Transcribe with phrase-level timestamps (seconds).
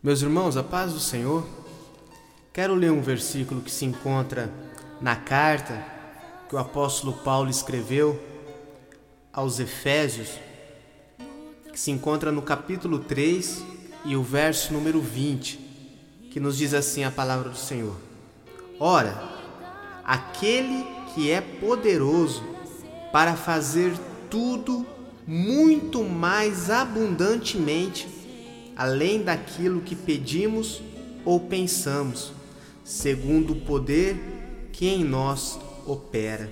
[0.00, 1.44] Meus irmãos, a paz do Senhor.
[2.52, 4.48] Quero ler um versículo que se encontra
[5.00, 5.84] na carta
[6.48, 8.16] que o apóstolo Paulo escreveu
[9.32, 10.28] aos Efésios,
[11.72, 13.64] que se encontra no capítulo 3
[14.04, 15.56] e o verso número 20,
[16.30, 17.96] que nos diz assim a palavra do Senhor:
[18.78, 19.20] Ora,
[20.04, 22.44] aquele que é poderoso
[23.10, 23.92] para fazer
[24.30, 24.86] tudo
[25.26, 28.17] muito mais abundantemente
[28.78, 30.80] além daquilo que pedimos
[31.24, 32.32] ou pensamos,
[32.84, 34.16] segundo o poder
[34.72, 36.48] que em nós opera.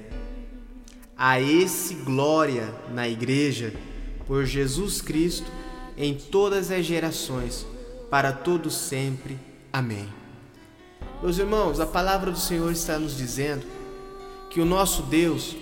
[1.17, 3.73] A esse glória na Igreja
[4.27, 5.47] por Jesus Cristo
[5.97, 7.65] em todas as gerações,
[8.11, 9.39] para todos sempre.
[9.73, 10.09] Amém.
[11.23, 13.65] Meus irmãos, a palavra do Senhor está nos dizendo
[14.51, 15.57] que o nosso Deus,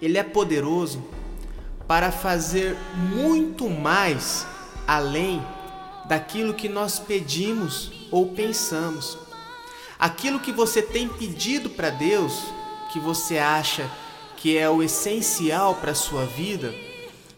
[0.00, 1.02] Ele é poderoso
[1.88, 2.76] para fazer
[3.12, 4.46] muito mais
[4.90, 5.40] além
[6.06, 9.16] daquilo que nós pedimos ou pensamos.
[9.96, 12.42] Aquilo que você tem pedido para Deus,
[12.92, 13.88] que você acha
[14.36, 16.74] que é o essencial para a sua vida,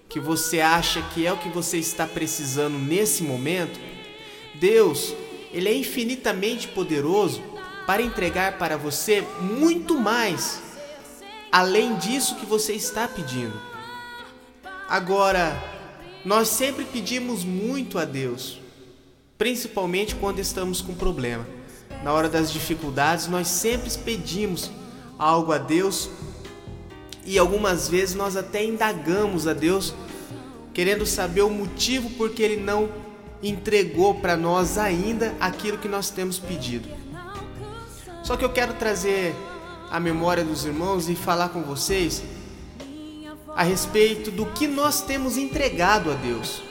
[0.08, 3.78] que você acha que é o que você está precisando nesse momento,
[4.54, 5.14] Deus,
[5.52, 7.42] ele é infinitamente poderoso
[7.86, 10.62] para entregar para você muito mais
[11.50, 13.60] além disso que você está pedindo.
[14.88, 15.81] Agora,
[16.24, 18.60] nós sempre pedimos muito a Deus,
[19.36, 21.46] principalmente quando estamos com problema.
[22.04, 24.70] Na hora das dificuldades, nós sempre pedimos
[25.18, 26.10] algo a Deus
[27.24, 29.94] e algumas vezes nós até indagamos a Deus,
[30.72, 32.88] querendo saber o motivo por que Ele não
[33.42, 36.88] entregou para nós ainda aquilo que nós temos pedido.
[38.22, 39.34] Só que eu quero trazer
[39.90, 42.22] a memória dos irmãos e falar com vocês
[43.54, 46.62] a respeito do que nós temos entregado a Deus.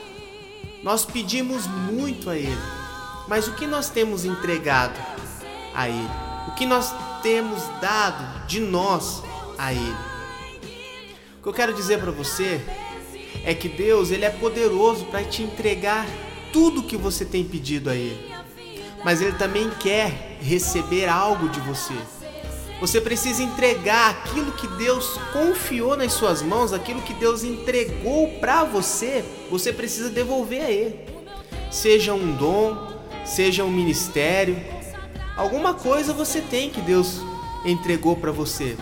[0.83, 2.57] Nós pedimos muito a Ele,
[3.27, 4.99] mas o que nós temos entregado
[5.75, 6.09] a Ele?
[6.47, 9.23] O que nós temos dado de nós
[9.57, 9.97] a Ele?
[11.39, 12.61] O que eu quero dizer para você
[13.43, 16.05] é que Deus ele é poderoso para te entregar
[16.51, 18.33] tudo que você tem pedido a Ele,
[19.03, 21.95] mas Ele também quer receber algo de você.
[22.81, 28.63] Você precisa entregar aquilo que Deus confiou nas suas mãos, aquilo que Deus entregou para
[28.63, 30.99] você, você precisa devolver a Ele.
[31.69, 32.75] Seja um dom,
[33.23, 34.59] seja um ministério,
[35.37, 37.21] alguma coisa você tem que Deus
[37.63, 38.75] entregou para você.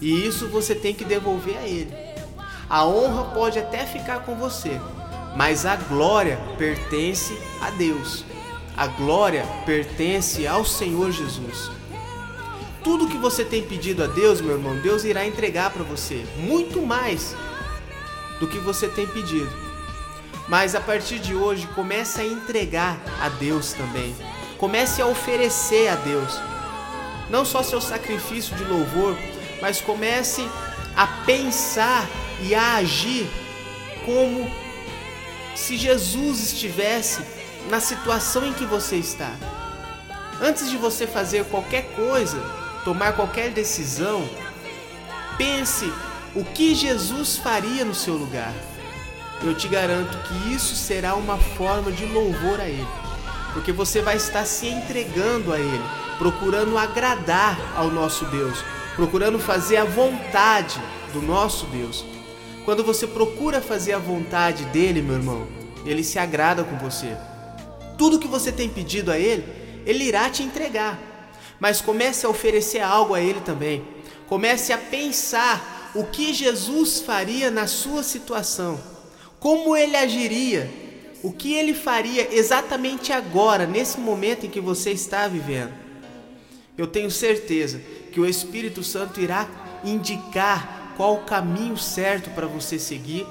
[0.00, 1.94] E isso você tem que devolver a Ele.
[2.68, 4.80] A honra pode até ficar com você,
[5.36, 8.24] mas a glória pertence a Deus.
[8.76, 11.75] A glória pertence ao Senhor Jesus
[12.86, 16.80] tudo que você tem pedido a Deus, meu irmão, Deus irá entregar para você muito
[16.80, 17.34] mais
[18.38, 19.50] do que você tem pedido.
[20.46, 24.14] Mas a partir de hoje, comece a entregar a Deus também.
[24.56, 26.40] Comece a oferecer a Deus.
[27.28, 29.16] Não só seu sacrifício de louvor,
[29.60, 30.48] mas comece
[30.94, 32.08] a pensar
[32.40, 33.28] e a agir
[34.04, 34.48] como
[35.56, 37.20] se Jesus estivesse
[37.68, 39.32] na situação em que você está.
[40.40, 44.24] Antes de você fazer qualquer coisa, tomar qualquer decisão,
[45.36, 45.92] pense
[46.36, 48.54] o que Jesus faria no seu lugar.
[49.42, 52.86] Eu te garanto que isso será uma forma de louvor a Ele,
[53.52, 55.82] porque você vai estar se entregando a Ele,
[56.16, 58.64] procurando agradar ao nosso Deus,
[58.94, 60.80] procurando fazer a vontade
[61.12, 62.04] do nosso Deus.
[62.64, 65.48] Quando você procura fazer a vontade dele, meu irmão,
[65.84, 67.16] ele se agrada com você.
[67.98, 69.44] Tudo que você tem pedido a ele,
[69.84, 71.15] ele irá te entregar
[71.60, 73.84] mas comece a oferecer algo a Ele também.
[74.26, 78.78] Comece a pensar o que Jesus faria na sua situação,
[79.38, 80.70] como Ele agiria,
[81.22, 85.72] o que Ele faria exatamente agora, nesse momento em que você está vivendo.
[86.76, 87.80] Eu tenho certeza
[88.12, 89.48] que o Espírito Santo irá
[89.82, 93.26] indicar qual o caminho certo para você seguir.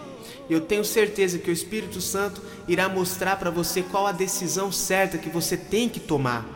[0.49, 5.17] Eu tenho certeza que o Espírito Santo irá mostrar para você qual a decisão certa
[5.17, 6.54] que você tem que tomar.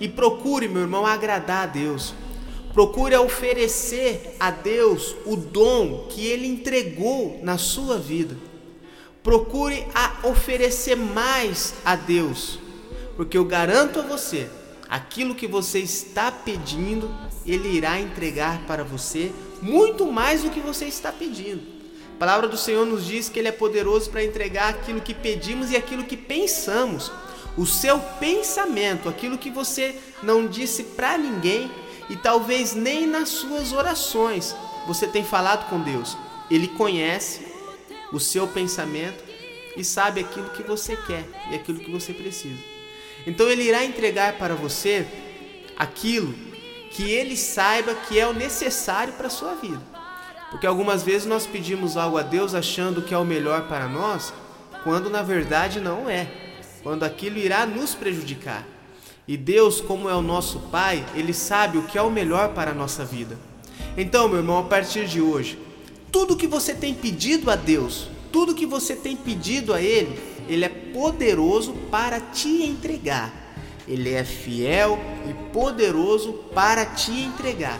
[0.00, 2.14] E procure, meu irmão, agradar a Deus.
[2.72, 8.36] Procure oferecer a Deus o dom que Ele entregou na sua vida.
[9.22, 12.58] Procure a oferecer mais a Deus,
[13.16, 14.48] porque eu garanto a você,
[14.88, 17.10] aquilo que você está pedindo,
[17.44, 19.30] Ele irá entregar para você
[19.60, 21.60] muito mais do que você está pedindo.
[22.14, 25.70] A palavra do Senhor nos diz que Ele é poderoso para entregar aquilo que pedimos
[25.70, 27.10] e aquilo que pensamos
[27.56, 31.70] o seu pensamento, aquilo que você não disse para ninguém
[32.08, 34.54] e talvez nem nas suas orações
[34.86, 36.16] você tem falado com Deus.
[36.50, 37.46] Ele conhece
[38.12, 39.22] o seu pensamento
[39.76, 42.58] e sabe aquilo que você quer e aquilo que você precisa.
[43.26, 45.06] Então ele irá entregar para você
[45.76, 46.34] aquilo
[46.90, 49.80] que ele saiba que é o necessário para a sua vida.
[50.50, 54.34] Porque algumas vezes nós pedimos algo a Deus achando que é o melhor para nós,
[54.82, 56.49] quando na verdade não é.
[56.82, 58.66] Quando aquilo irá nos prejudicar.
[59.28, 62.72] E Deus, como é o nosso Pai, ele sabe o que é o melhor para
[62.72, 63.38] a nossa vida.
[63.96, 65.58] Então, meu irmão, a partir de hoje,
[66.10, 70.18] tudo que você tem pedido a Deus, tudo que você tem pedido a Ele,
[70.48, 73.32] Ele é poderoso para te entregar.
[73.86, 74.98] Ele é fiel
[75.28, 77.78] e poderoso para te entregar.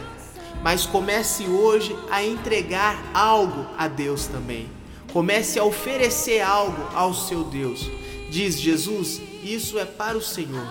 [0.61, 4.69] Mas comece hoje a entregar algo a Deus também.
[5.11, 7.89] Comece a oferecer algo ao seu Deus.
[8.31, 10.65] Diz Jesus: Isso é para o Senhor.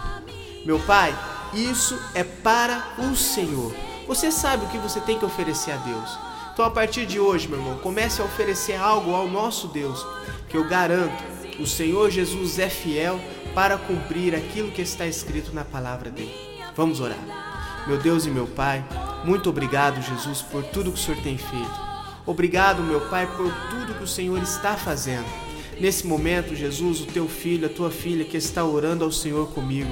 [0.65, 1.15] Meu Pai,
[1.53, 3.75] isso é para o Senhor.
[4.09, 6.19] Você sabe o que você tem que oferecer a Deus.
[6.53, 10.05] Então, a partir de hoje, meu irmão, comece a oferecer algo ao nosso Deus,
[10.49, 11.23] que eu garanto,
[11.61, 13.21] o Senhor Jesus é fiel
[13.55, 16.35] para cumprir aquilo que está escrito na palavra dele.
[16.75, 17.85] Vamos orar.
[17.87, 18.83] Meu Deus e meu Pai,
[19.23, 21.91] muito obrigado, Jesus, por tudo que o Senhor tem feito.
[22.25, 25.50] Obrigado, meu Pai, por tudo que o Senhor está fazendo.
[25.81, 29.91] Nesse momento, Jesus, o teu filho, a tua filha que está orando ao Senhor comigo.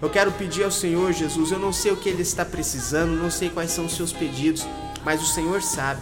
[0.00, 3.30] Eu quero pedir ao Senhor Jesus, eu não sei o que ele está precisando, não
[3.30, 4.66] sei quais são os seus pedidos,
[5.04, 6.00] mas o Senhor sabe.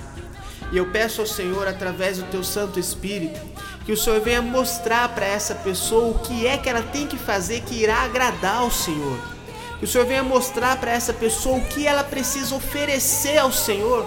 [0.71, 3.41] E eu peço ao Senhor, através do teu Santo Espírito,
[3.85, 7.19] que o Senhor venha mostrar para essa pessoa o que é que ela tem que
[7.19, 9.19] fazer que irá agradar ao Senhor.
[9.81, 14.07] Que o Senhor venha mostrar para essa pessoa o que ela precisa oferecer ao Senhor,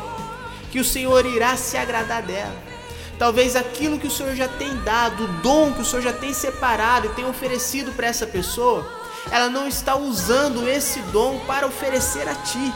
[0.72, 2.77] que o Senhor irá se agradar dela.
[3.18, 6.34] Talvez aquilo que o Senhor já tem dado, o dom que o Senhor já tem
[6.34, 8.88] separado e tem oferecido para essa pessoa,
[9.32, 12.74] ela não está usando esse dom para oferecer a ti.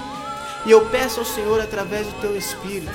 [0.66, 2.92] E eu peço ao Senhor, através do teu Espírito,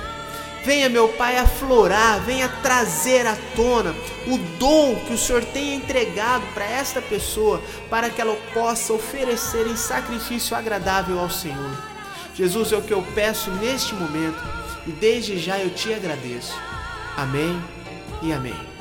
[0.64, 3.94] venha, meu Pai, aflorar, venha trazer à tona
[4.26, 9.69] o dom que o Senhor tem entregado para esta pessoa, para que ela possa oferecer
[9.69, 11.78] em sacrifício agradável ao Senhor.
[12.34, 14.42] Jesus, é o que eu peço neste momento
[14.87, 16.54] e desde já eu te agradeço.
[17.16, 17.58] Amém
[18.22, 18.75] e amém.